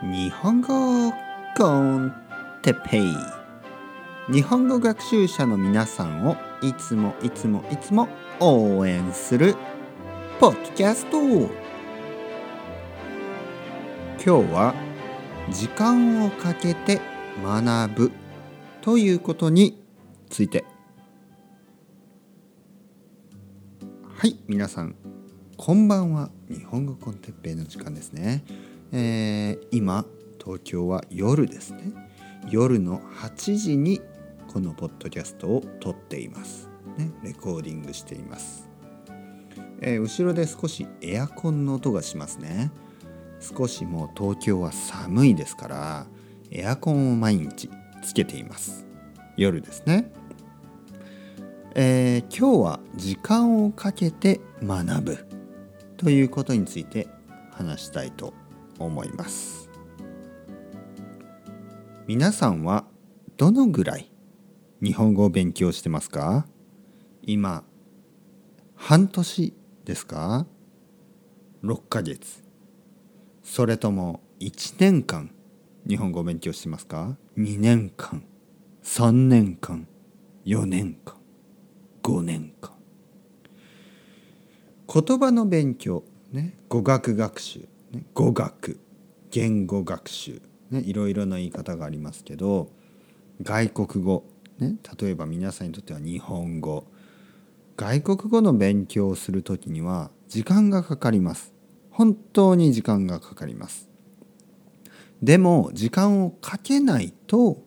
[0.00, 1.12] 日本語
[1.56, 2.14] コン
[2.62, 3.14] テペイ。
[4.32, 8.08] 日本語学習者の皆さんをいつもいつもいつも
[8.38, 9.56] 応援する
[10.38, 11.18] ポッドキャスト。
[11.20, 11.48] 今
[14.20, 14.72] 日は
[15.50, 17.00] 時間をかけて
[17.42, 18.12] 学ぶ
[18.80, 19.82] ということに
[20.30, 20.64] ついて。
[24.16, 24.94] はい皆さん
[25.56, 26.30] こんばんは。
[26.48, 28.44] 日本語コンテッペイの時間ですね。
[28.92, 30.06] えー、今
[30.42, 31.92] 東京は夜ですね。
[32.50, 34.00] 夜の8時に
[34.46, 38.70] このポッドキャストを撮っています、ね、レコーディングしています、
[39.80, 42.70] えー、後ろで少しエアコンの音がしますね。
[43.40, 46.06] 少しもう東京は寒いですから
[46.50, 47.70] エアコンを毎日
[48.02, 48.86] つけています。
[49.36, 50.10] 夜ですね。
[51.74, 55.26] えー、今日は時間をかけて学ぶ
[55.96, 57.06] ということについて
[57.52, 58.34] 話したいと
[58.78, 59.70] 思います。
[62.06, 62.86] 皆さんは
[63.36, 64.10] どのぐらい
[64.82, 66.46] 日本語を勉強してますか？
[67.22, 67.64] 今
[68.74, 69.54] 半年
[69.84, 70.46] ですか
[71.62, 72.42] ？6ヶ月。
[73.42, 75.30] それとも1年間
[75.86, 78.22] 日本語を勉強してますか？2年間。
[78.82, 79.86] 3年間。
[80.46, 81.16] 4年間。
[82.02, 82.72] 5年間。
[84.90, 87.68] 言葉の勉強ね語学学習、
[88.14, 88.80] 語学
[89.30, 92.70] 言語学習、ね、いろいろな言い方がありますけど
[93.42, 94.24] 外国語、
[94.58, 96.86] ね、例えば皆さんにとっては日本語。
[97.76, 101.52] 外国語の勉強をする時には時間がかかります。
[101.90, 103.88] 本当に時間がかかります。
[105.22, 107.62] でも時間をかけないと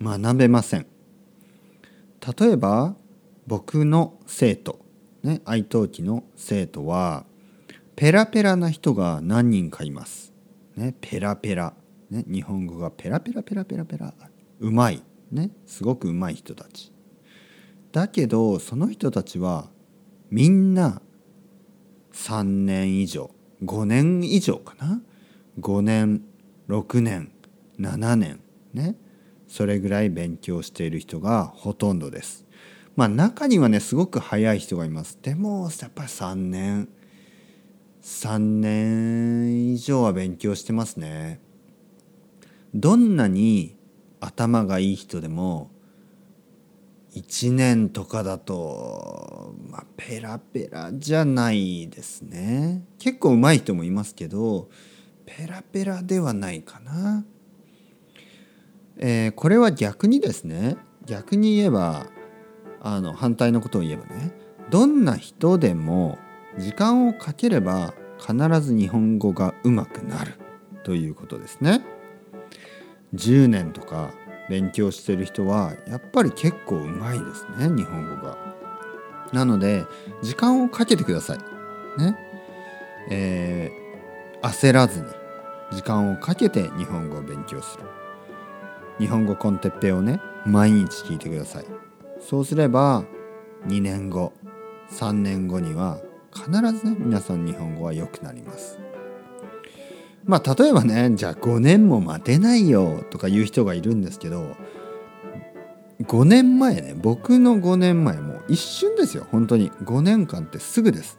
[0.00, 0.86] 学べません。
[2.38, 2.96] 例えば
[3.46, 4.78] 僕の生徒。
[5.22, 7.26] ね愛登記の生徒は
[8.00, 10.32] ペラペラな人が何人かいます。
[10.74, 11.74] ね、ペラペラ、
[12.08, 14.14] ね、日本語がペラペラペラペラペラ
[14.58, 16.94] うまい、ね、すごくうまい人たち。
[17.92, 19.68] だけどその人たちは
[20.30, 21.02] みんな
[22.14, 23.30] 3年以上
[23.62, 25.02] 5年以上かな
[25.60, 26.22] ？5年
[26.70, 27.30] 6年
[27.78, 28.40] 7年
[28.72, 28.96] ね
[29.46, 32.46] それぐらい勉強している人がほとんどです。
[32.96, 35.18] まあ中にはねすごく早い人がいます。
[35.20, 36.88] でもやっぱり3年
[38.02, 41.40] 3年以上は勉強してますね。
[42.74, 43.76] どんなに
[44.20, 45.70] 頭がいい人でも
[47.14, 52.84] 1年とかだと、まあ、ペラペラじゃないですね。
[52.98, 54.68] 結構上手い人もいますけど
[55.26, 57.24] ペラペラではないかな。
[58.96, 62.06] えー、これは逆にですね逆に言えば
[62.80, 64.32] あの反対のことを言えばね
[64.70, 66.18] どんな人でも
[66.58, 70.34] 時間をかければ必ず日本語が上手くなる
[70.84, 71.82] ということですね。
[73.14, 74.12] 10年とか
[74.48, 78.36] 勉強してる人はやっぱり結構うまいですね日本語が。
[79.32, 79.84] なので
[80.22, 81.38] 時間をかけてください。
[82.00, 82.16] ね。
[83.10, 85.06] えー、焦らずに
[85.72, 87.84] 時間をかけて日本語を勉強する。
[88.98, 91.64] 日本語コンテッペをね毎日聞いてください。
[92.20, 93.04] そうすれば
[93.66, 94.32] 2年後
[94.90, 96.00] 3年後には
[96.34, 98.78] 必ずね皆さん日本語は良くなります。
[100.24, 104.54] まあ例えばねじゃあ5年も待てないよとか言う人がいるんですけど
[106.02, 111.18] 5年前ね僕の5年前も一瞬ですよ本当に5年間ってすぐです。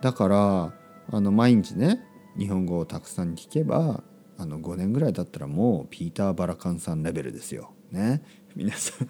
[0.00, 0.72] だから
[1.12, 2.00] あの毎日ね
[2.38, 4.02] 日本語をたくさん聞けば
[4.38, 7.72] あの5年ぐらいだったらもうピーター・バラカンさんレベルですよ。
[7.90, 8.22] ね。
[8.56, 9.08] 皆さん。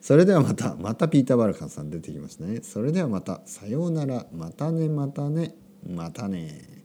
[0.00, 2.60] それではまたまたピーター・バルカンさん出てきますね。
[2.62, 3.42] それではまた。
[3.46, 4.26] さようなら。
[4.32, 5.54] またねまたね。
[5.86, 6.83] またね。